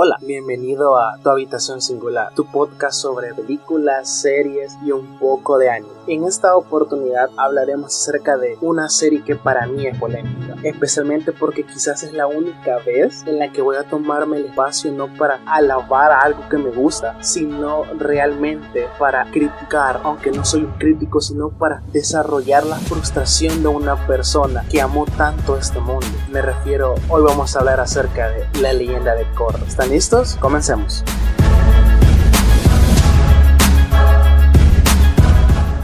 [0.00, 5.70] Hola, bienvenido a Tu Habitación Singular, tu podcast sobre películas, series y un poco de
[5.70, 5.92] anime.
[6.06, 11.66] En esta oportunidad hablaremos acerca de una serie que para mí es polémica, especialmente porque
[11.66, 15.40] quizás es la única vez en la que voy a tomarme el espacio no para
[15.46, 21.50] alabar algo que me gusta, sino realmente para criticar, aunque no soy un crítico, sino
[21.50, 26.06] para desarrollar la frustración de una persona que amó tanto este mundo.
[26.30, 29.58] Me refiero, hoy vamos a hablar acerca de la leyenda de Korra
[29.88, 30.36] listos?
[30.40, 31.02] Comencemos.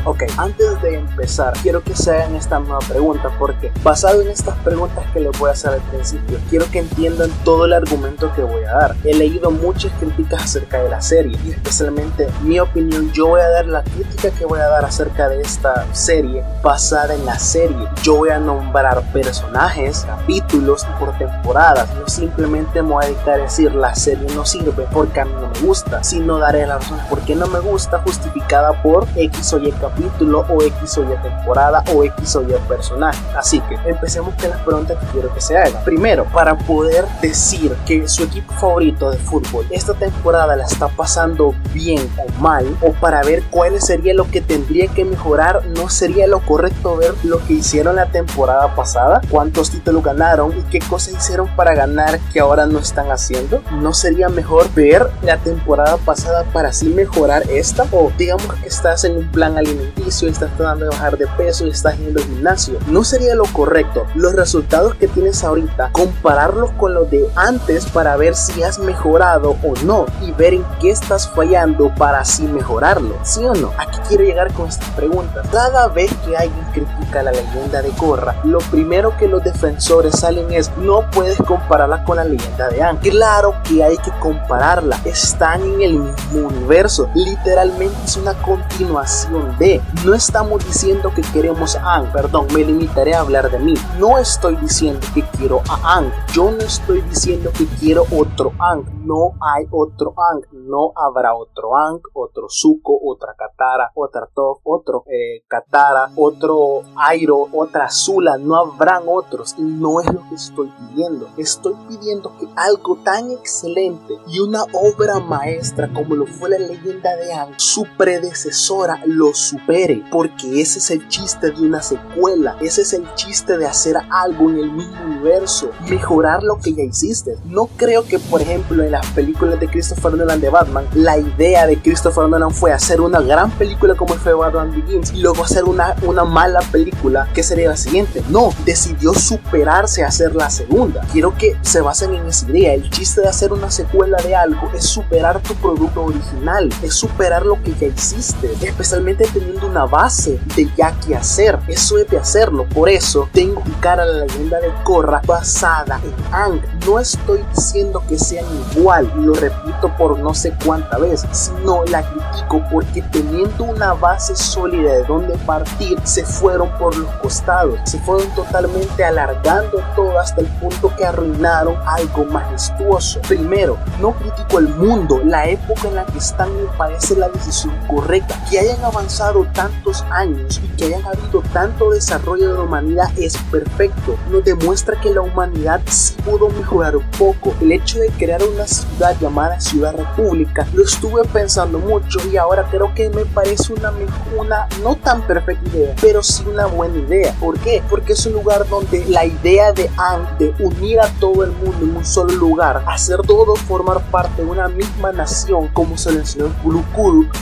[0.06, 4.54] Ok, antes de empezar, quiero que se hagan esta nueva pregunta porque basado en estas
[4.58, 8.42] preguntas que les voy a hacer al principio, quiero que entiendan todo el argumento que
[8.42, 8.96] voy a dar.
[9.02, 13.48] He leído muchas críticas acerca de la serie y especialmente mi opinión, yo voy a
[13.48, 17.88] dar la crítica que voy a dar acerca de esta serie basada en la serie.
[18.02, 21.88] Yo voy a nombrar personajes, capítulos por temporadas.
[21.94, 25.32] No simplemente me voy a dedicar a decir la serie no sirve porque a mí
[25.32, 29.54] no me gusta, sino daré las razones por qué no me gusta justificada por X
[29.54, 33.18] o Y capítulo o X o Y temporada o X o Y personaje.
[33.36, 35.84] Así que empecemos con las preguntas que quiero que se hagan.
[35.84, 41.54] Primero, para poder decir que su equipo favorito de fútbol esta temporada la está pasando
[41.72, 46.26] bien o mal, o para ver cuál sería lo que tendría que mejorar, no sería
[46.26, 51.14] lo correcto ver lo que hicieron la temporada pasada, cuántos títulos ganaron y qué cosas
[51.14, 53.62] hicieron para ganar que ahora no están haciendo.
[53.80, 57.86] ¿No sería mejor ver la temporada pasada para así mejorar esta?
[57.92, 61.66] O digamos que estás en un plan alimentario y estás tratando de bajar de peso
[61.66, 62.78] estás yendo al gimnasio.
[62.88, 68.16] No sería lo correcto los resultados que tienes ahorita, compararlos con los de antes para
[68.16, 73.16] ver si has mejorado o no y ver en qué estás fallando para así mejorarlo.
[73.22, 73.72] ¿Sí o no?
[73.78, 75.46] Aquí quiero llegar con estas preguntas.
[75.50, 80.52] Cada vez que alguien critica la leyenda de Korra, lo primero que los defensores salen
[80.52, 82.98] es no puedes compararla con la leyenda de Aang.
[82.98, 84.98] Claro que hay que compararla.
[85.04, 87.08] Están en el mismo universo.
[87.14, 89.73] Literalmente es una continuación de
[90.04, 93.74] no estamos diciendo que queremos a Ang, perdón, me limitaré a hablar de mí.
[93.98, 99.06] No estoy diciendo que quiero a Ang, yo no estoy diciendo que quiero otro Ang,
[99.06, 105.04] no hay otro Ang, no habrá otro Ang, otro Zuko, otra Katara, otra Toph, otro
[105.06, 109.54] eh, Katara, otro Airo, otra Zula, no habrán otros.
[109.58, 111.28] Y no es lo que estoy pidiendo.
[111.36, 117.16] Estoy pidiendo que algo tan excelente y una obra maestra como lo fue la leyenda
[117.16, 122.82] de Ang, su predecesora lo supera porque ese es el chiste de una secuela, ese
[122.82, 127.36] es el chiste de hacer algo en el mismo universo, mejorar lo que ya hiciste.
[127.44, 131.66] No creo que, por ejemplo, en las películas de Christopher Nolan de Batman, la idea
[131.66, 135.64] de Christopher Nolan fue hacer una gran película como fue Batman Begins y luego hacer
[135.64, 138.22] una, una mala película que sería la siguiente.
[138.28, 141.02] No, decidió superarse a hacer la segunda.
[141.12, 142.74] Quiero que se basen en esa idea.
[142.74, 147.44] El chiste de hacer una secuela de algo es superar tu producto original, es superar
[147.44, 151.58] lo que ya hiciste, especialmente teniendo una base de ya que hacer.
[151.68, 152.66] Eso es de hacerlo.
[152.68, 156.60] Por eso tengo que cara a la leyenda de Korra basada en Ang.
[156.86, 162.02] No estoy diciendo que sean igual, lo repito por no sé cuánta vez, sino la
[162.02, 167.98] critico porque teniendo una base sólida de donde partir, se fueron por los costados, se
[168.00, 173.20] fueron totalmente alargando todo hasta el punto que arruinaron algo majestuoso.
[173.22, 177.74] Primero, no critico el mundo, la época en la que están me parece la decisión
[177.88, 183.10] correcta, que hayan avanzado tantos años y que hayan habido tanto desarrollo de la humanidad
[183.18, 184.16] es perfecto.
[184.30, 187.52] Nos demuestra que la humanidad sí pudo mejorar un poco.
[187.60, 192.66] El hecho de crear una ciudad llamada Ciudad República lo estuve pensando mucho y ahora
[192.70, 193.92] creo que me parece una,
[194.38, 197.34] una no tan perfecta idea, pero sí una buena idea.
[197.40, 197.82] ¿Por qué?
[197.90, 201.78] Porque es un lugar donde la idea de Ang de unir a todo el mundo
[201.82, 206.20] en un solo lugar, hacer todos formar parte de una misma nación como se lo
[206.20, 206.54] enseñó en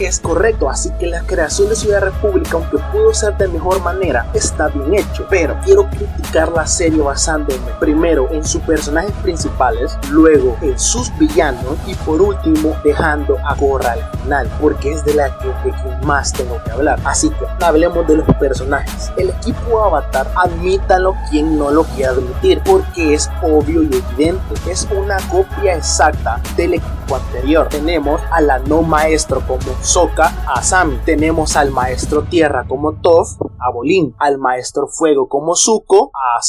[0.01, 0.69] es correcto.
[0.69, 4.94] Así que la creación de Ciudad República, aunque pudo ser de mejor manera, está bien
[4.94, 5.26] hecho.
[5.28, 11.76] Pero quiero criticar la serie basándome primero en sus personajes principales, luego en sus villanos
[11.84, 16.06] y por último dejando a Korra al final, porque es de la que, de quien
[16.06, 17.00] más tengo que hablar.
[17.05, 19.11] Así que hablemos de los personajes.
[19.17, 24.55] El equipo Avatar, admítalo quien no lo quiera admitir, porque es obvio y evidente.
[24.70, 27.67] Es una copia exacta del equipo anterior.
[27.69, 33.41] Tenemos a la no maestro como Sokka, a Sami, tenemos al maestro tierra como Toph,
[33.59, 36.41] a Bolin, al maestro fuego como Zuko, a,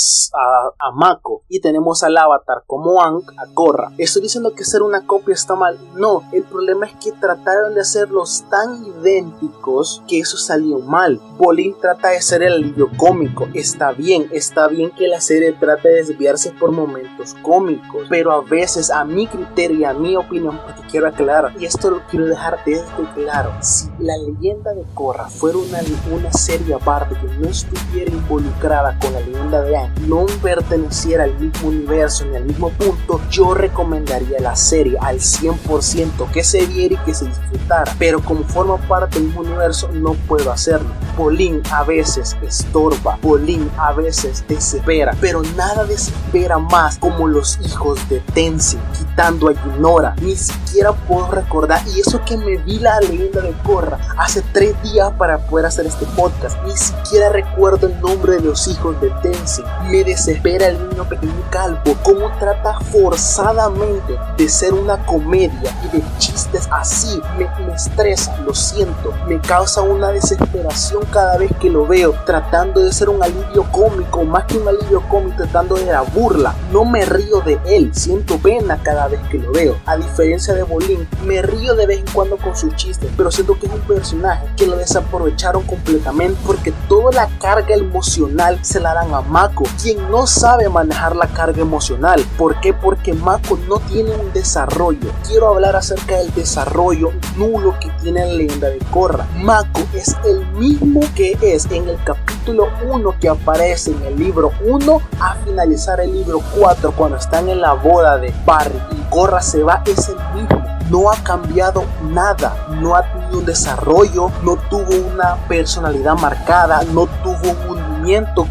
[0.79, 3.91] a, Mako, y tenemos al avatar como Aang, a Korra.
[3.97, 7.81] Estoy diciendo que ser una copia está mal, no, el problema es que trataron de
[7.81, 11.19] hacerlos tan idénticos que eso salió mal.
[11.37, 15.87] Bolin trata de ser el alivio cómico, está bien, está bien que la serie trate
[15.87, 20.59] de desviarse por momentos cómicos, pero a veces a mi criterio y a mi opinión,
[20.65, 22.83] porque quiero aclarar, y esto lo quiero dejar desde
[23.15, 25.79] claro, si la leyenda de Korra fuera una,
[26.11, 31.39] una serie aparte que no estuviera involucrada con la leyenda de Aang, no perteneciera al
[31.39, 36.95] mismo universo ni al mismo punto, yo recomendaría la serie al 100% que se viera
[36.95, 40.89] y que se disfrutara, pero como forma parte del mismo universo no puedo hacerlo.
[41.17, 47.99] Bolin a veces estorba, Bolin a veces desespera, pero nada desespera más como los hijos
[48.09, 50.15] de Tenzin, quitando a Yunora.
[50.21, 54.73] Ni siquiera puedo recordar, y eso que me vi la leyenda de Korra hace tres
[54.81, 56.57] días para poder hacer este podcast.
[56.65, 59.65] Ni siquiera recuerdo el nombre de los hijos de Tenzin.
[59.89, 66.03] Me desespera el niño pequeño calvo, cómo trata forzadamente de ser una comedia y de
[66.17, 67.21] chistes así.
[67.37, 72.91] Me estresa, lo siento, me causa una desesperación cada vez que lo veo, tratando de
[72.91, 76.55] ser un alivio cómico, más que un alivio cómico, tratando de la burla.
[76.71, 79.77] No me río de él, siento pena cada vez que lo veo.
[79.85, 83.57] A diferencia de Bolín, me río de vez en cuando con sus chistes, pero siento
[83.59, 88.93] que es un personaje que lo desaprovecharon completamente porque toda la carga emocional se la
[88.93, 92.23] dan a Mako, quien no sabe manejar la carga emocional.
[92.37, 92.73] ¿Por qué?
[92.73, 95.11] Porque Mako no tiene un desarrollo.
[95.27, 99.27] Quiero hablar acerca del desarrollo nulo que tiene la leyenda de Korra.
[99.35, 104.51] Mako es el mismo que es en el capítulo 1 que aparece en el libro
[104.63, 109.41] 1 a finalizar el libro 4 cuando están en la boda de Barry y Korra
[109.41, 110.63] se va, es el mismo.
[110.89, 117.07] No ha cambiado nada, no ha tenido un desarrollo, no tuvo una personalidad marcada, no
[117.23, 117.82] tuvo un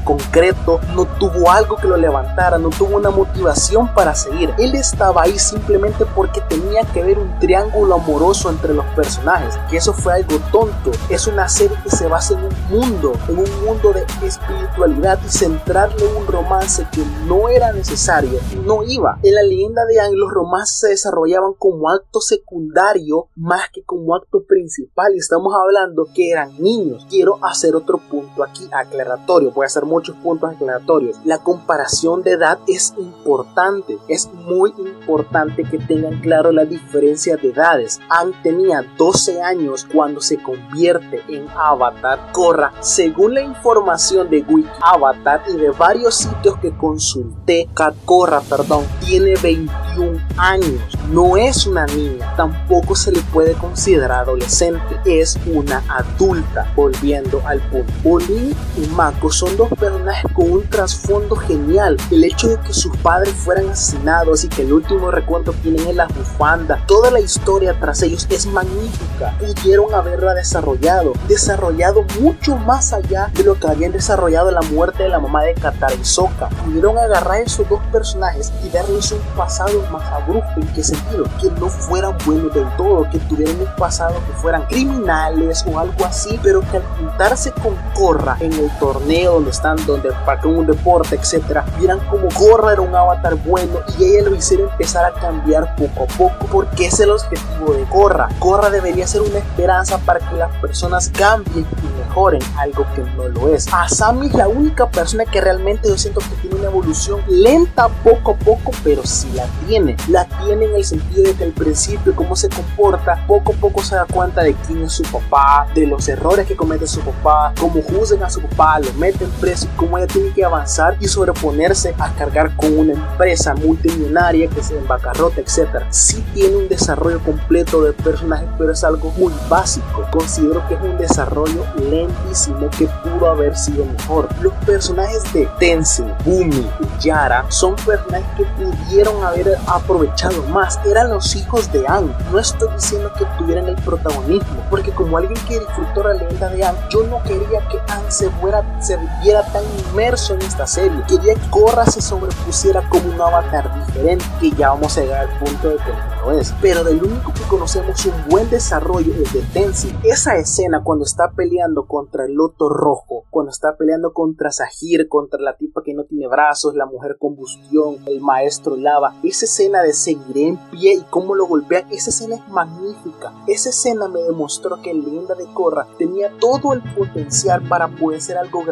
[0.04, 4.52] concreto, no tuvo algo que lo levantara, no tuvo una motivación para seguir.
[4.58, 9.76] Él estaba ahí simplemente porque tenía que ver un triángulo amoroso entre los personajes, que
[9.76, 10.90] eso fue algo tonto.
[11.08, 15.28] Es una serie que se basa en un mundo, en un mundo de espiritualidad y
[15.28, 19.19] centrarle un romance que no era necesario, no iba.
[19.22, 24.14] En la leyenda de Ang los romances se desarrollaban como acto secundario más que como
[24.14, 27.06] acto principal y estamos hablando que eran niños.
[27.08, 31.17] Quiero hacer otro punto aquí aclaratorio voy a hacer muchos puntos aclaratorios.
[31.25, 37.49] La comparación de edad es importante, es muy importante que tengan claro la diferencia de
[37.49, 38.00] edades.
[38.09, 42.33] Ang tenía 12 años cuando se convierte en Avatar.
[42.33, 47.69] Korra, según la información de Wiki Avatar y de varios sitios que consulté,
[48.05, 50.81] Korra, perdón, tiene 21 años.
[51.11, 56.73] No es una niña, tampoco se le puede considerar adolescente, es una adulta.
[56.75, 61.96] Volviendo al punto, Bolin y Mako son dos personajes con un trasfondo genial.
[62.11, 65.96] El hecho de que sus padres fueran asesinados y que el último recuento tienen en
[65.96, 69.34] la bufanda, toda la historia tras ellos es magnífica.
[69.38, 75.08] Pudieron haberla desarrollado, desarrollado mucho más allá de lo que habían desarrollado la muerte de
[75.08, 76.49] la mamá de Katara y Sokka.
[76.64, 80.61] Pudieron agarrar esos dos personajes y darles un pasado más abrupto.
[80.61, 81.25] ¿En qué sentido?
[81.40, 86.05] Que no fueran buenos del todo, que tuvieran un pasado que fueran criminales o algo
[86.05, 90.67] así, pero que al juntarse con Korra en el torneo donde están, donde para un
[90.67, 95.13] deporte, etcétera, vieran como Korra era un avatar bueno y ella lo hiciera empezar a
[95.13, 98.29] cambiar poco a poco, porque es el objetivo de Korra.
[98.39, 103.29] Korra debería ser una esperanza para que las personas cambien y mejoren, algo que no
[103.29, 103.67] lo es.
[103.73, 108.33] Asami es la única persona que realmente yo siento que tiene una evolución lenta poco
[108.33, 109.97] a poco, pero sí la tiene.
[110.09, 113.83] La tiene en el sentido de que al principio, cómo se comporta, poco a poco
[113.83, 117.52] se da cuenta de quién es su papá, de los errores que comete su papá,
[117.59, 121.09] cómo juzgan a su papá, lo meten en precio cómo ella tiene que avanzar y
[121.09, 125.85] sobreponerse a cargar con una empresa multimillonaria que se en bancarrota, etc.
[125.90, 130.07] Sí tiene un desarrollo completo de personajes, pero es algo muy básico.
[130.11, 134.28] Considero que es un desarrollo lentísimo que pudo haber sido mejor.
[134.40, 140.78] Los personajes de Tenzin, Bumi y Yara son personajes que pudieron haber aprovechado más.
[140.87, 142.11] Eran los hijos de Ang.
[142.31, 146.64] No estoy diciendo que tuvieran el protagonismo, porque como alguien que disfrutó la leyenda de
[146.64, 148.91] Ang, yo no quería que Ang se fuera, se
[149.22, 151.02] y era tan inmerso en esta serie.
[151.08, 155.38] Quería que Korra se sobrepusiera como un avatar diferente, que ya vamos a llegar al
[155.38, 155.92] punto de que
[156.25, 156.54] no es.
[156.61, 159.99] Pero del único que conocemos un buen desarrollo es de Tenzin.
[160.02, 165.40] Esa escena cuando está peleando contra el Loto Rojo, cuando está peleando contra Sahir, contra
[165.40, 169.92] la tipa que no tiene brazos, la mujer combustión, el maestro lava, esa escena de
[169.92, 171.87] seguiré en pie y cómo lo golpea.
[171.90, 173.32] Esa escena es magnífica.
[173.46, 178.38] Esa escena me demostró que leyenda de Korra tenía todo el potencial para poder ser
[178.38, 178.64] algo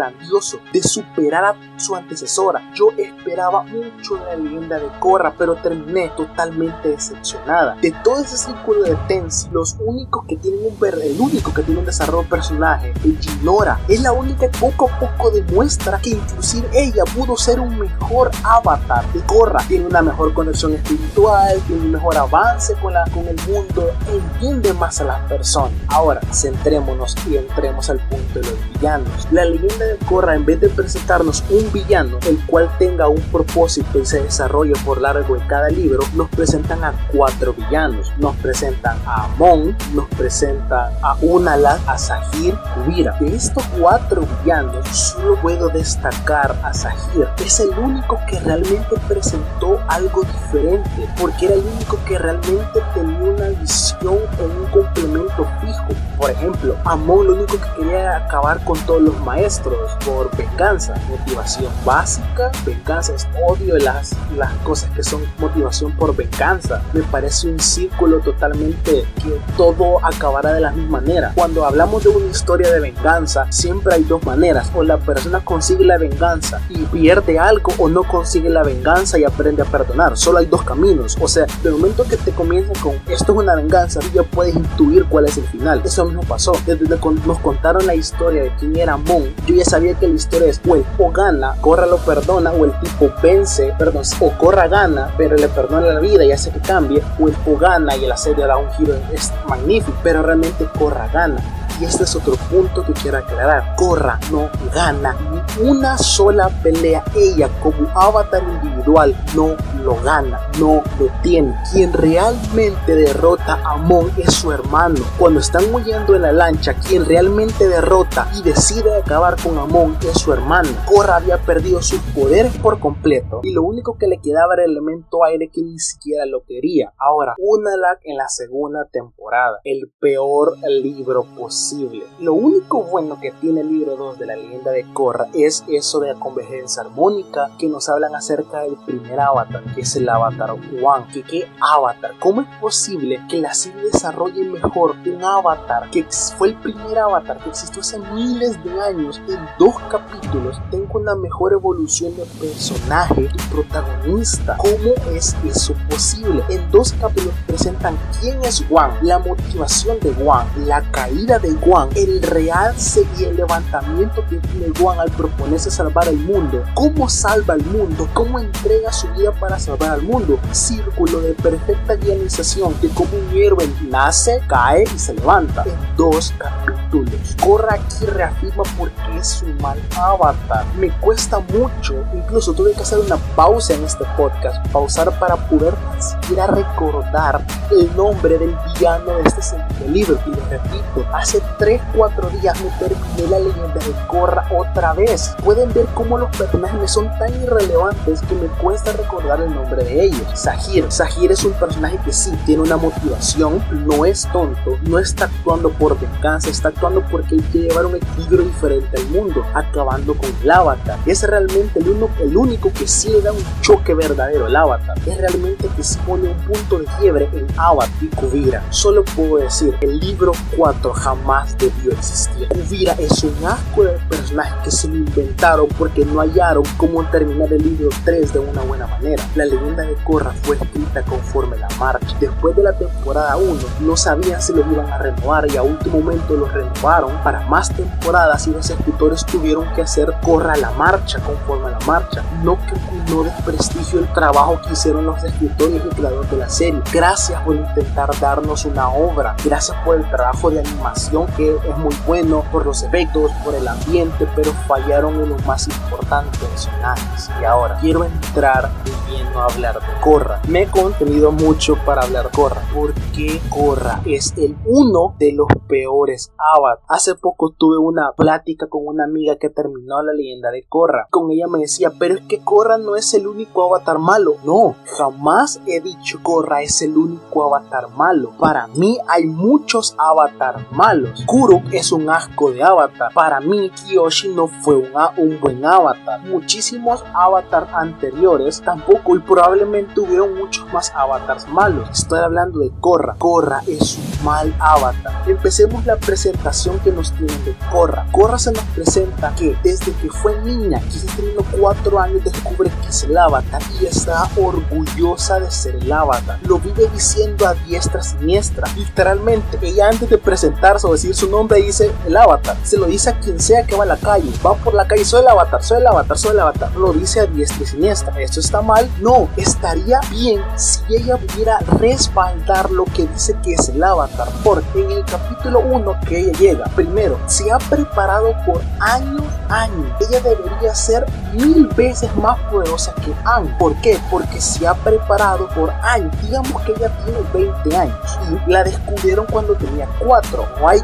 [0.72, 2.70] de superar a su antecesora.
[2.74, 7.76] Yo esperaba mucho de la leyenda de Korra, pero terminé totalmente decepcionada.
[7.76, 11.80] De todo ese círculo de Tensi, los únicos que tienen un el único que tiene
[11.80, 13.78] un desarrollo de personaje es Jinora.
[13.88, 18.30] Es la única que poco a poco demuestra que inclusive ella pudo ser un mejor
[18.42, 19.62] avatar de Korra.
[19.68, 24.72] Tiene una mejor conexión espiritual, tiene un mejor avance con, la, con el mundo, entiende
[24.74, 25.72] más a las personas.
[25.88, 29.28] Ahora, centrémonos y entremos al punto de los villanos.
[29.30, 33.98] La leyenda de Korra, en vez de presentarnos un villano, el cual tenga un propósito
[33.98, 38.12] y se desarrolle por largo en cada libro, nos presentan a cuatro villanos.
[38.18, 43.16] Nos presentan a Amon, nos presentan a Unala, a Sahir, Kubira.
[43.20, 47.28] De estos cuatro villanos, solo puedo destacar a Sahir.
[47.44, 53.30] Es el único que realmente presentó algo diferente, porque era el único que realmente tenía
[53.30, 55.88] una visión o un complemento fijo.
[56.18, 60.94] Por ejemplo, Amon lo único que quería era acabar con todos los maestros por venganza,
[61.08, 66.82] motivación básica, venganza es odio las, las cosas que son motivación por venganza.
[66.92, 71.32] Me parece un círculo totalmente que todo acabará de la misma manera.
[71.34, 74.70] Cuando hablamos de una historia de venganza, siempre hay dos maneras.
[74.74, 79.24] O la persona consigue la venganza y pierde algo o no consigue la venganza y
[79.24, 80.16] aprende a perdonar.
[80.16, 81.16] Solo hay dos caminos.
[81.20, 85.04] O sea, del momento que te comienzas con esto es una venganza, ya puedes intuir
[85.06, 85.82] cuál es el final.
[85.84, 86.52] Eso mismo pasó.
[86.66, 90.14] Desde que nos contaron la historia de quién era Mon, yo ya sabía que la
[90.14, 94.68] historia es el o gana, Corra lo perdona, o el tipo vence, perdón, o Corra
[94.68, 98.04] gana, pero le perdona la vida y hace que cambie, o el o gana y
[98.04, 101.59] el asedio da un giro es magnífico, pero realmente Corra gana.
[101.80, 103.74] Y este es otro punto que quiero aclarar.
[103.74, 105.16] Corra no gana
[105.58, 107.02] ni una sola pelea.
[107.16, 111.54] Ella como avatar individual no lo gana, no lo tiene.
[111.72, 115.00] Quien realmente derrota a Mon es su hermano.
[115.18, 120.20] Cuando están huyendo en la lancha, quien realmente derrota y decide acabar con Amon es
[120.20, 120.68] su hermano.
[120.84, 124.72] Korra había perdido sus poderes por completo y lo único que le quedaba era el
[124.72, 126.92] elemento aire que ni siquiera lo quería.
[126.98, 131.69] Ahora, Unalak en la segunda temporada, el peor libro posible
[132.18, 136.00] lo único bueno que tiene el libro 2 de la leyenda de Korra es eso
[136.00, 140.50] de la convergencia armónica que nos hablan acerca del primer avatar, que es el avatar
[140.50, 141.06] One.
[141.12, 146.04] Que qué avatar, ¿cómo es posible que la serie desarrolle mejor un avatar que
[146.36, 150.60] fue el primer avatar que existió hace miles de años en dos capítulos?
[150.70, 154.56] Tengo una mejor evolución de personaje y protagonista.
[154.58, 156.42] ¿Cómo es eso posible?
[156.48, 161.88] En dos capítulos presentan quién es One, la motivación de One, la caída de Juan,
[161.94, 167.54] el realce y el levantamiento que tiene Juan al proponerse salvar al mundo, cómo salva
[167.54, 172.88] al mundo, cómo entrega su vida para salvar al mundo, círculo de perfecta guionización de
[172.90, 177.36] cómo un héroe nace, cae y se levanta en dos capítulos.
[177.42, 180.64] Corra aquí reafirma por qué es un mal avatar.
[180.76, 185.74] Me cuesta mucho, incluso tuve que hacer una pausa en este podcast, pausar para poder
[185.98, 190.18] siquiera recordar el nombre del villano de este segundo libro.
[190.26, 195.34] Y les repito, hace 3-4 días me terminé la leyenda de Korra otra vez.
[195.44, 200.04] Pueden ver cómo los personajes son tan irrelevantes que me cuesta recordar el nombre de
[200.04, 200.22] ellos.
[200.34, 200.86] Sahir.
[200.90, 205.70] Sahir es un personaje que sí tiene una motivación, no es tonto, no está actuando
[205.70, 210.30] por venganza, está actuando porque hay que llevar un equilibrio diferente al mundo, acabando con
[210.42, 210.98] el avatar.
[211.06, 214.98] Es realmente el, uno, el único que sí le da un choque verdadero al avatar.
[215.06, 218.64] Es realmente que se pone un punto de quiebre en Avatar y Kuvira.
[218.70, 222.48] Solo puedo decir, el libro 4 jamás debió existir.
[222.48, 227.52] Kuvira es un asco de personaje que se lo inventaron porque no hallaron cómo terminar
[227.52, 229.22] el libro 3 de una buena manera.
[229.36, 232.16] La leyenda de Korra fue escrita conforme la marcha.
[232.18, 236.00] Después de la temporada 1, no sabían si lo iban a renovar y a último
[236.00, 241.20] momento lo renovaron para más temporadas y los escritores tuvieron que hacer Korra la marcha
[241.20, 242.24] conforme la marcha.
[242.42, 246.82] No que no desprestigio el trabajo que hicieron los escritores y creadores de la serie.
[246.92, 249.36] Gracias por intentar darnos una obra.
[249.44, 253.66] Gracias por el trabajo de animación que es muy bueno por los efectos, por el
[253.66, 257.30] ambiente, pero fallaron en los más importantes personajes.
[257.40, 260.40] Y ahora quiero entrar de lleno a hablar de Korra.
[260.48, 265.48] Me he contenido mucho para hablar de Korra, porque Korra es el uno de los
[265.68, 266.84] peores avatar.
[266.88, 271.06] Hace poco tuve una plática con una amiga que terminó la leyenda de Korra.
[271.10, 274.36] Con ella me decía, pero es que Korra no es el único avatar malo.
[274.44, 278.32] No, jamás he dicho Korra es el único avatar malo.
[278.38, 281.09] Para mí hay muchos avatar malos.
[281.26, 283.12] Kuruk es un asco de avatar.
[283.12, 286.20] Para mí Kiyoshi no fue un, buen avatar.
[286.20, 291.88] Muchísimos avatars anteriores tampoco y probablemente hubieron muchos más avatars malos.
[291.90, 293.14] Estoy hablando de Korra.
[293.18, 295.22] Korra es un mal avatar.
[295.26, 298.06] Empecemos la presentación que nos tienen de Korra.
[298.12, 302.88] Korra se nos presenta que desde que fue niña, quizás teniendo 4 años, descubre que
[302.88, 306.38] es el avatar y está orgullosa de ser el avatar.
[306.42, 308.68] Lo vive diciendo a diestra siniestra.
[308.76, 312.56] Literalmente, ella antes de presentarse o decir su nombre dice el avatar.
[312.62, 314.30] Se lo dice a quien sea que va a la calle.
[314.44, 316.76] Va por la calle, soy el avatar, soy el avatar, soy el avatar.
[316.76, 318.20] Lo dice a diestra y siniestra.
[318.20, 318.88] ¿Esto está mal?
[319.00, 324.28] No, estaría bien si ella pudiera respaldar lo que dice que es el avatar.
[324.44, 329.86] Porque en el capítulo 1 que ella llega, primero, se ha preparado por años, años.
[330.00, 333.54] Ella debería ser mil veces más poderosa que Anne.
[333.58, 333.98] ¿Por qué?
[334.10, 336.12] Porque se ha preparado por años.
[336.22, 340.46] Digamos que ella tiene 20 años y la descubrieron cuando tenía 4.
[340.60, 340.80] No hay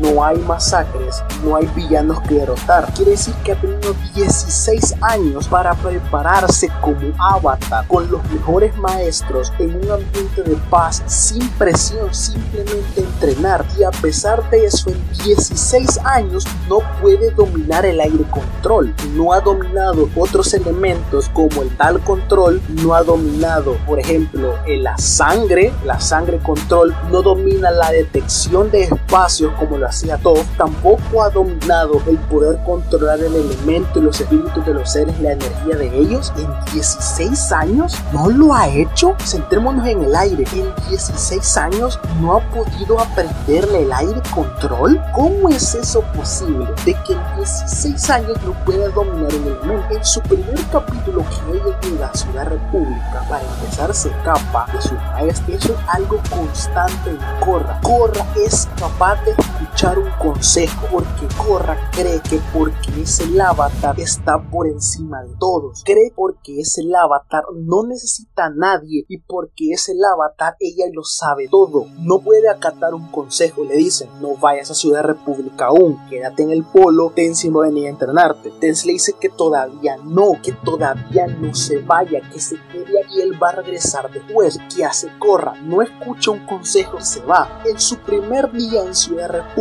[0.00, 2.90] no hay masacres, no hay villanos que derrotar.
[2.94, 9.52] Quiere decir que ha tenido 16 años para prepararse como avatar con los mejores maestros
[9.58, 13.66] en un ambiente de paz, sin presión, simplemente entrenar.
[13.78, 18.94] Y a pesar de eso, en 16 años no puede dominar el aire control.
[19.14, 24.96] No ha dominado otros elementos como el tal control, no ha dominado, por ejemplo, la
[24.96, 28.88] sangre, la sangre control, no domina la detección de
[29.34, 34.20] espacios como lo hacía todo, tampoco ha dominado el poder controlar el elemento y los
[34.20, 36.32] espíritus de los seres, la energía de ellos.
[36.36, 39.14] En 16 años no lo ha hecho.
[39.24, 40.44] Centrémonos en el aire.
[40.52, 45.00] En 16 años no ha podido aprenderle el aire control.
[45.12, 46.66] ¿Cómo es eso posible?
[46.84, 49.94] De que en 16 años no pueda dominar el elemento.
[49.94, 54.82] En su primer capítulo que ella llega a Ciudad República para empezar se escapa de
[54.82, 55.54] su maestro.
[55.54, 57.80] Eso es algo constante en Corra.
[57.82, 63.98] Corra es capaz de escuchar un consejo porque Corra cree que porque es el avatar
[63.98, 65.82] está por encima de todos.
[65.84, 70.84] Cree porque es el avatar no necesita a nadie y porque es el avatar ella
[70.92, 71.86] lo sabe todo.
[71.98, 73.64] No puede acatar un consejo.
[73.64, 75.98] Le dicen no vayas a Ciudad República aún.
[76.08, 77.12] Quédate en el polo.
[77.14, 78.50] Tensi va a venir a entrenarte.
[78.60, 83.20] Tensi le dice que todavía no, que todavía no se vaya, que se quede y
[83.20, 84.58] él va a regresar después.
[84.74, 87.62] Que hace Corra, no escucha un consejo se va.
[87.64, 89.53] En su primer día en Ciudad República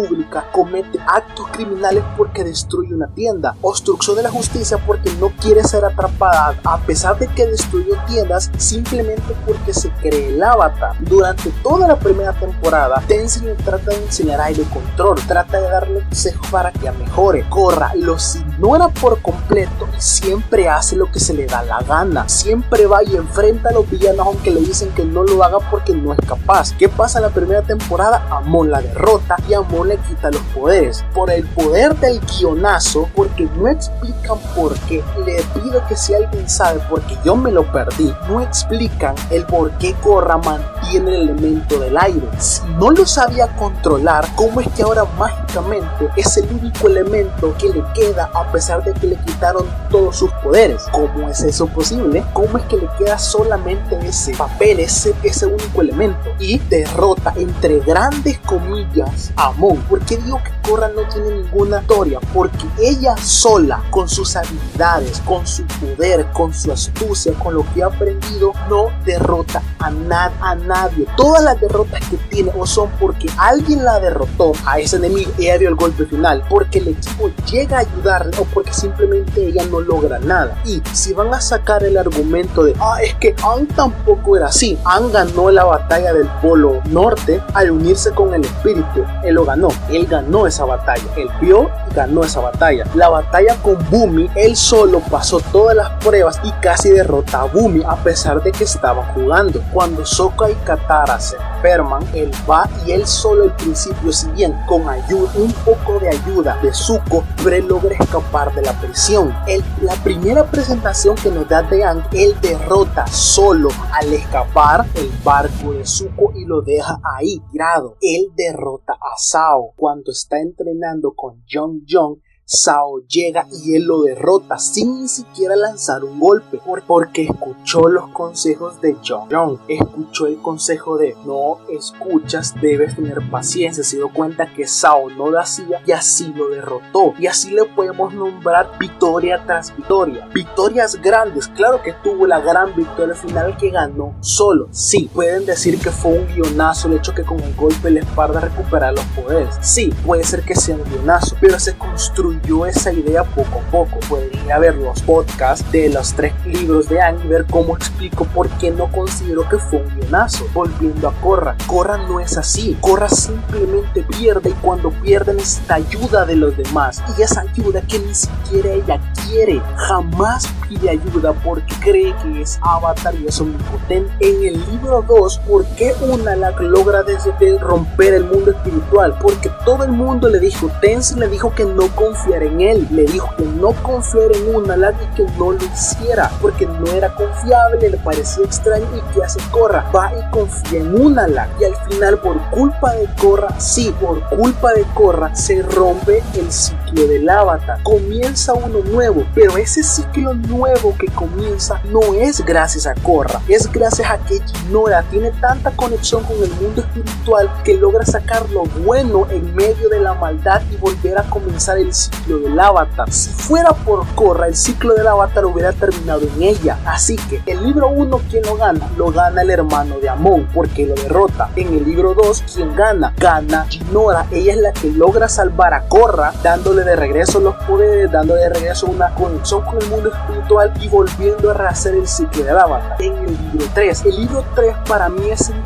[0.51, 3.55] comete actos criminales porque destruye una tienda.
[3.61, 8.51] Obstrucción de la justicia porque no quiere ser atrapada a pesar de que destruyó tiendas
[8.57, 10.95] simplemente porque se cree el avatar.
[10.99, 16.47] Durante toda la primera temporada, Tenzin trata de enseñar aire control, trata de darle consejos
[16.47, 21.63] para que mejore, corra, los ignora por completo siempre hace lo que se le da
[21.63, 22.27] la gana.
[22.27, 25.93] Siempre va y enfrenta a los villanos aunque le dicen que no lo haga porque
[25.93, 26.73] no es capaz.
[26.77, 28.25] ¿Qué pasa en la primera temporada?
[28.29, 31.03] Amon la derrota y Amon le quita los poderes.
[31.13, 35.03] Por el poder del guionazo, porque no explican por qué.
[35.25, 39.71] Le pido que si alguien sabe, porque yo me lo perdí, no explican el por
[39.77, 42.27] qué Korra mantiene el elemento del aire.
[42.39, 47.69] Si no lo sabía controlar, ¿cómo es que ahora mágicamente es el único elemento que
[47.69, 50.81] le queda a pesar de que le quitaron todos sus poderes?
[50.91, 52.23] ¿Cómo es eso posible?
[52.33, 56.29] ¿Cómo es que le queda solamente ese papel, ese, ese único elemento?
[56.39, 59.77] Y derrota entre grandes comillas a Mon.
[59.81, 62.19] ¿Por qué digo que Korra no tiene ninguna historia?
[62.33, 67.81] Porque ella sola, con sus habilidades, con su poder, con su astucia, con lo que
[67.81, 71.07] ha aprendido, no derrota a, a nadie.
[71.17, 75.45] Todas las derrotas que tiene o son porque alguien la derrotó a ese enemigo y
[75.45, 79.63] ella dio el golpe final, porque el equipo llega a ayudarle o porque simplemente ella
[79.69, 80.57] no logra nada.
[80.65, 84.77] Y si van a sacar el argumento de, ah, es que Ang tampoco era así.
[84.85, 89.05] Ang ganó la batalla del Polo Norte al unirse con el espíritu.
[89.23, 89.67] Él lo ganó.
[89.89, 91.03] Él ganó esa batalla.
[91.15, 92.85] Él vio y ganó esa batalla.
[92.95, 97.83] La batalla con Bumi, él solo pasó todas las pruebas y casi derrota a Bumi
[97.85, 99.61] a pesar de que estaba jugando.
[99.71, 104.55] Cuando Sokka y Katara se enferman, él va y él solo al principio, si bien
[104.67, 109.31] con ayuda, un poco de ayuda de Zuko, pero él logra escapar de la prisión.
[109.47, 115.11] El, la primera presentación que nos da de Ang, él derrota solo al escapar el
[115.23, 117.97] barco de Zuko y lo deja ahí tirado.
[118.01, 122.17] Él derrota a Sao cuando está entrenando con Jong Jong
[122.53, 128.09] Sao llega y él lo derrota sin ni siquiera lanzar un golpe, porque escuchó los
[128.09, 129.27] consejos de John.
[129.31, 133.83] John escuchó el consejo de no escuchas, debes tener paciencia.
[133.83, 137.15] Se dio cuenta que Sao no lo hacía y así lo derrotó.
[137.17, 140.29] Y así le podemos nombrar victoria tras victoria.
[140.31, 144.67] Victorias grandes, claro que tuvo la gran victoria final que ganó solo.
[144.69, 148.41] Sí, pueden decir que fue un guionazo el hecho que con el golpe la espalda
[148.41, 149.55] recuperar los poderes.
[149.61, 153.99] Sí, puede ser que sea un guionazo, pero se construyó esa idea poco a poco.
[154.07, 158.49] Podría ver los podcasts de los tres libros de Annie y ver cómo explico por
[158.57, 160.45] qué no considero que fue un guionazo.
[160.53, 162.77] Volviendo a Korra, Korra no es así.
[162.81, 167.01] Korra simplemente pierde y cuando pierde necesita ayuda de los demás.
[167.17, 169.61] Y esa ayuda que ni siquiera ella quiere.
[169.77, 174.11] Jamás pide ayuda porque cree que es Avatar y es omnipotente.
[174.19, 179.17] En el libro 2, ¿por qué una la logra desde romper el mundo espiritual?
[179.19, 181.87] Porque todo el mundo le dijo, Tenzin le dijo que no
[182.23, 182.87] confiara en él.
[182.91, 187.13] Le dijo que no confiara en una y que no lo hiciera porque no era
[187.15, 189.85] confiable, le parecía extraño y que hace Korra.
[189.95, 191.27] Va y confía en una
[191.59, 196.51] y al final por culpa de Korra, sí, por culpa de Korra se rompe el
[196.51, 197.81] ciclo del avatar.
[197.83, 203.71] Comienza uno nuevo, pero ese ciclo nuevo que comienza no es gracias a Korra, es
[203.71, 208.63] gracias a que Jinora tiene tanta conexión con el mundo espiritual que logra sacar lo
[208.85, 211.93] bueno en medio de la maldad y volver a comenzar el
[212.27, 213.11] del avatar.
[213.11, 216.77] Si fuera por Korra, el ciclo del avatar hubiera terminado en ella.
[216.85, 218.89] Así que el libro 1, ¿quién lo gana?
[218.97, 221.49] Lo gana el hermano de Amon, porque lo derrota.
[221.55, 223.13] En el libro 2, ¿quién gana?
[223.17, 224.25] Gana Jinora.
[224.31, 228.49] Ella es la que logra salvar a Korra, dándole de regreso los poderes, dándole de
[228.49, 232.95] regreso una conexión con el mundo espiritual y volviendo a rehacer el ciclo del avatar.
[232.99, 235.63] En el libro 3, el libro 3 para mí es un,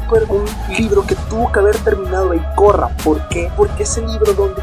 [0.78, 2.90] libro que tuvo que haber terminado en Korra.
[3.04, 3.52] ¿Por qué?
[3.56, 4.62] Porque es el libro donde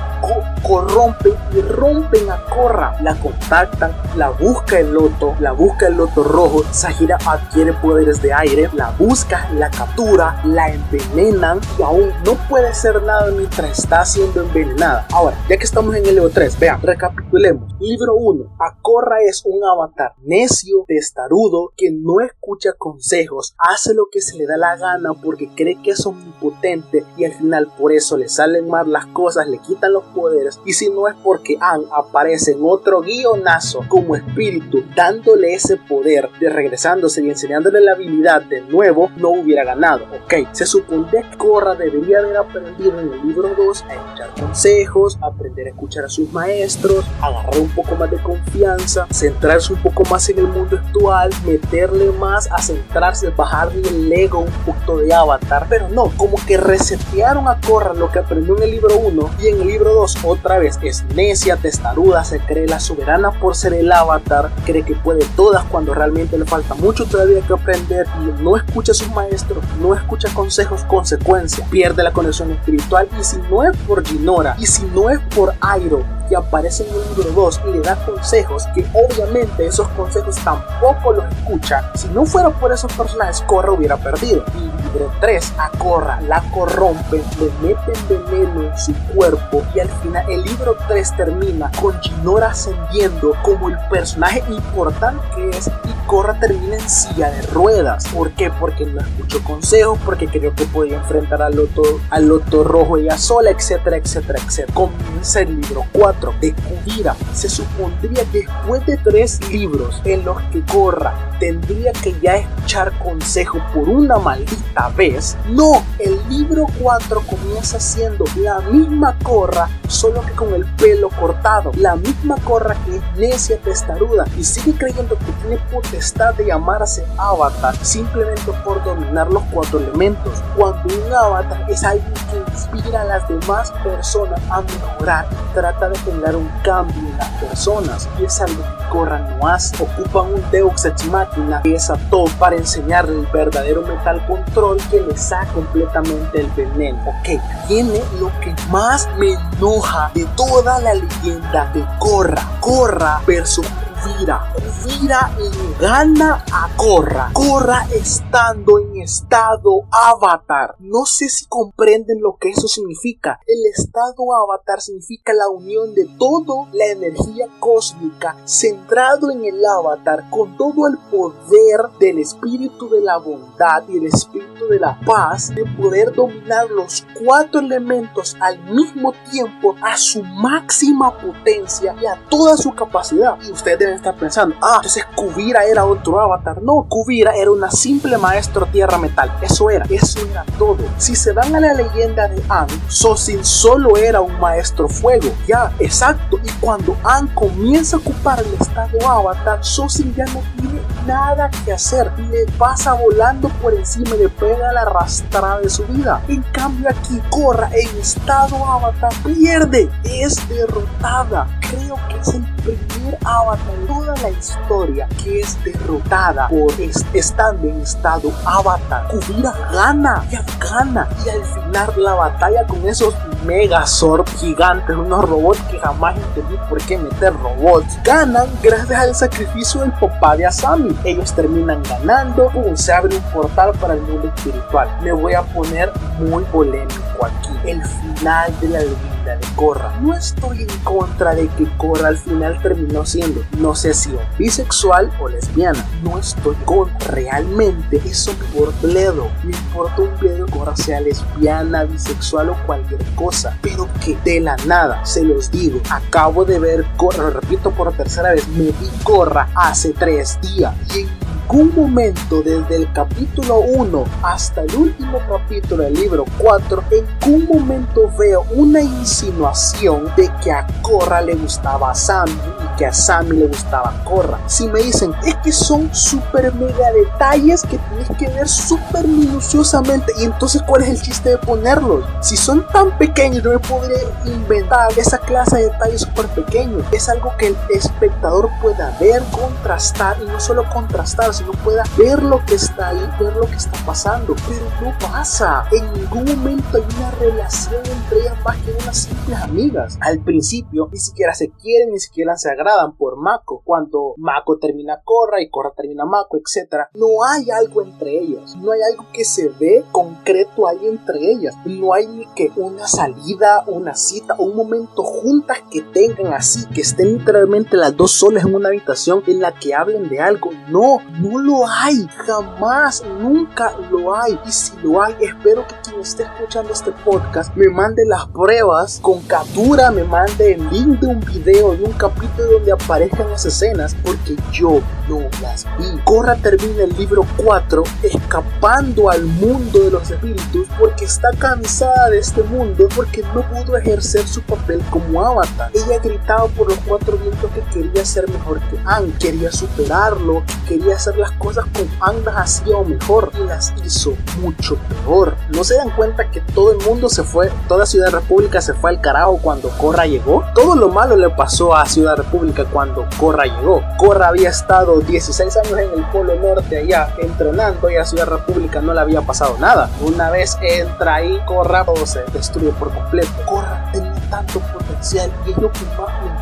[0.63, 2.97] corrompen y rompen a Korra.
[3.03, 6.63] La contactan, la busca el loto, la busca el loto rojo.
[6.71, 12.69] Sahira adquiere poderes de aire, la busca, la captura, la envenenan y aún no puede
[12.69, 15.07] hacer nada mientras está siendo envenenada.
[15.13, 17.73] Ahora, ya que estamos en el libro 3, vean, recapitulemos.
[17.81, 18.57] Libro 1.
[18.59, 24.47] Akorra es un avatar necio, testarudo, que no escucha consejos, hace lo que se le
[24.47, 28.69] da la gana porque cree que es omnipotente y al final por eso le salen
[28.69, 32.61] mal las cosas, le quitan los poderes y si no es porque An aparece en
[32.63, 39.11] otro guionazo como espíritu dándole ese poder de regresándose y enseñándole la habilidad de nuevo,
[39.17, 40.05] no hubiera ganado.
[40.25, 45.19] Ok, se supone que Korra debería haber aprendido en el libro 2 a escuchar consejos,
[45.23, 50.05] aprender a escuchar a sus maestros, agarrar un poco más de confianza, centrarse un poco
[50.11, 55.13] más en el mundo actual, meterle más a centrarse, bajarle el ego un punto de
[55.13, 59.31] avatar, pero no, como que resetearon a Korra lo que aprendió en el libro 1
[59.41, 63.55] y en el libro 2 otra vez es necia, testaruda, se cree la soberana por
[63.55, 68.07] ser el avatar, cree que puede todas cuando realmente le falta mucho todavía que aprender
[68.23, 73.25] y no escucha a sus maestros, no escucha consejos, consecuencias, pierde la conexión espiritual y
[73.25, 77.09] si no es por Ginora y si no es por Airo que aparece en el
[77.17, 82.25] libro 2 y le da consejos que obviamente esos consejos tampoco los escucha, si no
[82.25, 84.45] fuera por esos personajes Korra hubiera perdido.
[84.55, 89.89] Y libro 3 a Korra la corrompen, le meten veneno en su cuerpo y al
[89.89, 96.07] final el libro 3 termina con Ginora ascendiendo como el personaje importante que es y
[96.07, 98.07] Korra termina en silla de ruedas.
[98.09, 98.51] ¿Por qué?
[98.51, 103.17] Porque no escuchó consejos, porque creyó que podía enfrentar al loto, al loto rojo ella
[103.19, 104.75] sola, etcétera, etcétera, etcétera.
[104.75, 107.15] Comienza el libro 4 de Kudira.
[107.35, 112.97] Se supondría que después de tres libros en los que Korra tendría que ya escuchar
[112.99, 120.23] consejo por una maldita vez, no, el libro 4 comienza siendo la misma Korra, solo
[120.23, 125.19] que con el pelo cortado, la misma Korra que es necia testaruda y sigue creyendo
[125.19, 131.67] que tiene potestad de llamarse avatar simplemente por dominar los cuatro elementos, cuando un avatar
[131.69, 136.49] es alguien que inspira a las demás personas a mejorar y trata de generar un
[136.63, 138.09] cambio en las personas.
[138.21, 142.27] Y es algo que Korra no hace, ocupan un Deus Ex Machina que es todo
[142.39, 148.31] para enseñarle el verdadero metal control que le saca completamente el veneno, ok, tiene lo
[148.41, 153.67] que más me enoja de toda la leyenda de Korra, Korra versus
[154.05, 154.53] Kuvira.
[154.55, 157.31] Kuvira le gana a Korra.
[157.33, 160.77] Korra estando en estado avatar.
[160.79, 163.41] No sé si comprenden lo que eso significa.
[163.47, 170.29] El estado avatar significa la unión de toda la energía cósmica centrado en el avatar
[170.31, 175.55] con todo el poder del espíritu de la bondad y el espíritu de la paz
[175.55, 182.21] de poder dominar los cuatro elementos al mismo tiempo a su máxima potencia y a
[182.29, 183.39] toda su capacidad.
[183.43, 186.63] Y ustedes deben estar pensando, ah, entonces Kubira era otro avatar.
[186.63, 189.37] No, Kubira era una simple maestro tierra metal.
[189.41, 190.79] Eso era, eso era todo.
[190.99, 195.29] Si se van a la leyenda de An, Sosin solo era un maestro fuego.
[195.47, 196.39] Ya, exacto.
[196.43, 201.73] Y cuando An comienza a ocupar el estado avatar, Sosin ya no tiene nada que
[201.73, 202.11] hacer.
[202.19, 206.23] Le pasa volando por encima y le pega la arrastrada de su vida.
[206.29, 209.91] En cambio aquí, Korra en estado avatar pierde.
[210.05, 211.47] Es derrotada.
[211.61, 216.73] Creo que es el primer avatar toda la historia que es derrotada por
[217.13, 219.09] estando en estado avatar.
[219.09, 221.09] Kubira gana, ya gana.
[221.25, 226.79] Y al final la batalla con esos Megazord gigantes, unos robots que jamás entendí por
[226.83, 230.97] qué meter robots, ganan gracias al sacrificio del papá de Asami.
[231.05, 234.89] Ellos terminan ganando, pum, se abre un portal para el mundo espiritual.
[235.03, 237.51] Me voy a poner muy polémico aquí.
[237.65, 238.79] El final de la
[239.25, 239.99] de Korra.
[240.01, 245.11] No estoy en contra de que Korra al final terminó siendo, no sé si bisexual
[245.21, 245.85] o lesbiana.
[246.03, 248.01] No estoy con realmente.
[248.05, 249.31] Eso importa bledo.
[249.43, 253.59] Me importa un bledo que Korra sea lesbiana, bisexual o cualquier cosa.
[253.63, 258.33] Pero que de la nada, se los digo, acabo de ver Korra, repito por tercera
[258.33, 261.09] vez, me vi Korra hace tres días y en
[261.45, 267.59] ningún momento desde el capítulo 1 hasta el último capítulo del libro 4, en ningún
[267.59, 272.93] momento veo una insinuación de que a Korra le gustaba a Sammy y que a
[272.93, 274.39] Sammy le gustaba a Korra.
[274.47, 280.13] Si me dicen, es que son super mega detalles que tienes que ver súper minuciosamente
[280.19, 282.05] y entonces ¿cuál es el chiste de ponerlos?
[282.21, 286.85] Si son tan pequeños, no me podría inventar esa clase de detalles súper pequeños.
[286.93, 292.23] Es algo que el espectador pueda ver, contrastar y no solo contrastar, no pueda ver
[292.23, 294.35] lo que está ahí, ver lo que está pasando.
[294.49, 295.65] Pero no pasa.
[295.73, 299.99] En ningún momento hay una relación entre ellas más que unas simples amigas.
[300.01, 303.63] Al principio ni siquiera se quieren, ni siquiera se agradan por Mako.
[303.65, 306.89] Cuando Mako termina Korra y Korra termina Mako, etc.
[306.95, 308.57] No hay algo entre ellos.
[308.57, 311.55] No hay algo que se ve concreto ahí entre ellas.
[311.65, 316.81] No hay ni que una salida, una cita, un momento juntas que tengan así, que
[316.83, 320.51] estén literalmente las dos solas en una habitación en la que hablen de algo.
[320.69, 324.39] No, no lo hay, jamás, nunca lo hay.
[324.47, 328.99] Y si lo hay, espero que quien esté escuchando este podcast me mande las pruebas
[329.01, 333.47] con captura, me mande el link de un video, de un capítulo donde aparezcan las
[333.47, 335.99] escenas, porque yo no las vi.
[336.05, 342.19] Corra termina el libro 4 escapando al mundo de los espíritus porque está cansada de
[342.19, 345.71] este mundo porque no pudo ejercer su papel como avatar.
[345.75, 350.99] Ella gritaba por los cuatro vientos que quería ser mejor que Anne, quería superarlo, quería
[351.17, 355.37] las cosas con Andas hacía mejor y las hizo mucho peor.
[355.55, 358.91] ¿No se dan cuenta que todo el mundo se fue, toda Ciudad República se fue
[358.91, 360.45] al carajo cuando Corra llegó?
[360.55, 363.83] Todo lo malo le pasó a Ciudad República cuando Corra llegó.
[363.99, 368.81] Corra había estado 16 años en el Polo Norte allá entrenando y a Ciudad República
[368.81, 369.91] no le había pasado nada.
[370.01, 373.31] Una vez entra ahí, Corra todo se destruye por completo.
[373.47, 375.57] Corra tenía tanto potencial y es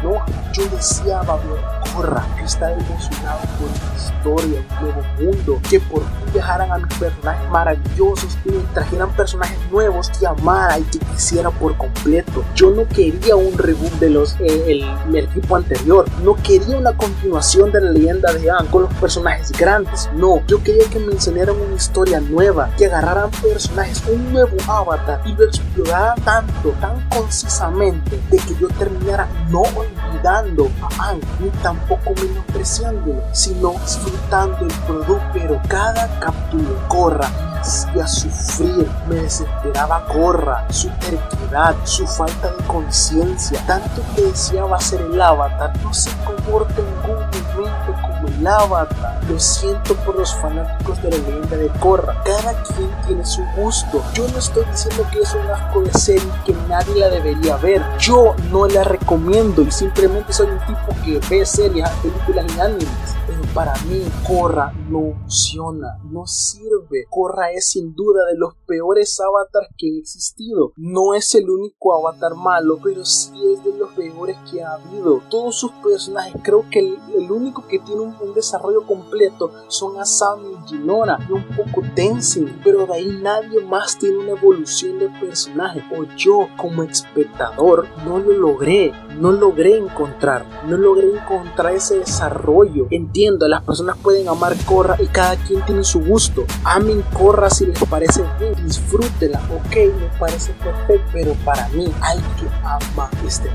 [0.03, 0.27] enoja.
[0.53, 6.01] Yo deseaba ver Corra que está emocionado por la historia, un nuevo mundo, que por
[6.01, 10.99] fin dejaran a mis personajes maravillosos y me trajeran personajes nuevos que amara y que
[10.99, 12.45] quisiera por completo.
[12.55, 17.71] Yo no quería un reboot de los eh, el, equipo anterior, no quería una continuación
[17.71, 21.57] de la leyenda de Anne con los personajes grandes, no, yo quería que me enseñaran
[21.61, 28.19] una historia nueva, que agarraran personajes, un nuevo avatar y lo exploraran tanto, tan concisamente,
[28.31, 29.63] de que yo terminara no
[30.07, 37.29] olvidando a Anne, ni tampoco menospreciándolo, sino disfrutando el producto, pero cada captura corra
[37.61, 45.01] hacía sufrir, me desesperaba corra, su terquedad, su falta de conciencia, tanto que deseaba ser
[45.03, 49.21] el avatar, no se comporta en ningún momento como el avatar.
[49.29, 52.15] Lo siento por los fanáticos de la leyenda de Korra.
[52.25, 54.03] Cada quien tiene su gusto.
[54.15, 57.83] Yo no estoy diciendo que es un asco de serie que nadie la debería ver.
[57.99, 63.12] Yo no la recomiendo y simplemente soy un tipo que ve series, películas y animes.
[63.55, 67.05] Para mí, Korra no funciona, no sirve.
[67.11, 70.73] Korra es sin duda de los peores avatars que han existido.
[70.77, 75.21] No es el único avatar malo, pero sí es de los peores que ha habido.
[75.29, 80.69] Todos sus personajes, creo que el, único que tiene un, desarrollo completo son Asami y
[80.69, 85.83] Jinora y un poco Tenzin, pero de ahí nadie más tiene una evolución de personaje.
[85.95, 92.87] O yo, como espectador, no lo logré, no logré encontrar, no logré encontrar ese desarrollo.
[92.91, 96.45] Entiendo, las personas pueden amar Korra y cada quien tiene su gusto.
[96.65, 102.19] Amen Korra si les parece bien, disfrútela, ok, me parece perfecto, pero para mí hay
[102.19, 103.51] que amar este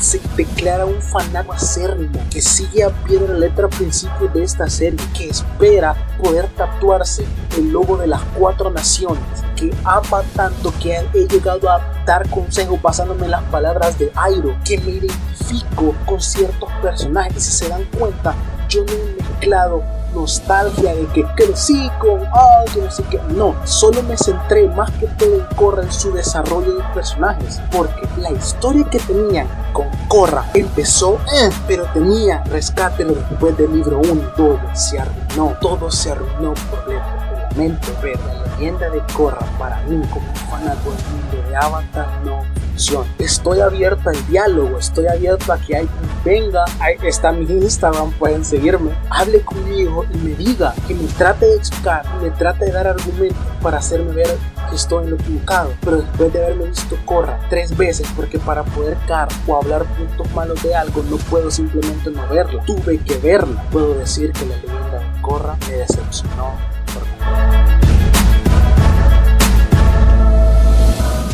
[0.00, 4.44] se declara un fanático acérrimo que sigue a pie de la letra al principio de
[4.44, 9.22] esta serie, que espera poder tatuarse el logo de las cuatro naciones,
[9.56, 14.56] que ama tanto que he llegado a dar consejos basándome en las palabras de Airo,
[14.64, 18.34] que me identifico con ciertos personajes y si se dan cuenta,
[18.68, 19.82] yo no he mezclado
[20.14, 22.64] nostalgia de que crecí con ah,
[23.10, 27.60] que no solo me centré más que todo en Korra en su desarrollo de personajes,
[27.70, 34.00] porque la historia que tenían con Korra empezó, eh, pero tenía rescate después del libro
[34.00, 36.98] 1 todo se arruinó, todo se arruinó por el
[37.42, 42.57] lamento ver la leyenda de Korra para mí como fanático del mundo de Avatar no
[43.18, 46.64] Estoy abierto al diálogo, estoy abierto a que alguien venga,
[47.02, 52.04] está mi Instagram, pueden seguirme, hable conmigo y me diga, que me trate de explicar,
[52.22, 54.28] me trate de dar argumentos para hacerme ver
[54.70, 55.72] que estoy en lo equivocado.
[55.80, 60.30] Pero después de haberme visto Corra tres veces, porque para poder car o hablar puntos
[60.32, 63.60] malos de algo no puedo simplemente no verla, tuve que verla.
[63.72, 66.54] Puedo decir que la leyenda de Corra me decepcionó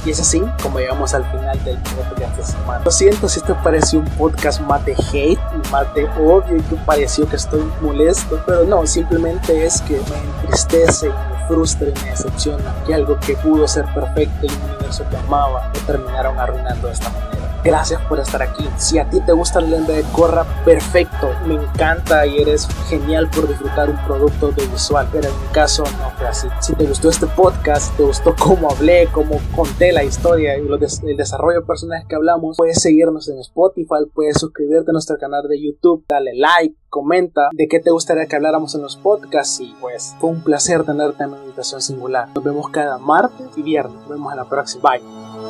[0.04, 2.84] Y es así como llegamos al final del podcast de esta semana.
[2.84, 5.38] Lo siento si esto pareció un podcast más de hate
[5.70, 10.42] más de odio y que pareció que estoy molesto, pero no, simplemente es que me
[10.42, 15.04] entristece me frustra y me decepciona que algo que pudo ser perfecto y un universo
[15.08, 17.53] que amaba lo terminaron arruinando de esta manera.
[17.64, 18.68] Gracias por estar aquí.
[18.76, 21.30] Si a ti te gusta la leyenda de Corra, perfecto.
[21.46, 25.08] Me encanta y eres genial por disfrutar un producto audiovisual.
[25.10, 26.48] Pero en mi caso no fue así.
[26.60, 31.16] Si te gustó este podcast, te gustó cómo hablé, cómo conté la historia y el
[31.16, 35.60] desarrollo de personajes que hablamos, puedes seguirnos en Spotify, puedes suscribirte a nuestro canal de
[35.60, 40.14] YouTube, dale like, comenta de qué te gustaría que habláramos en los podcasts y pues
[40.20, 42.28] fue un placer tenerte en una invitación singular.
[42.34, 43.94] Nos vemos cada martes y viernes.
[43.94, 44.90] Nos vemos en la próxima.
[44.90, 45.43] Bye.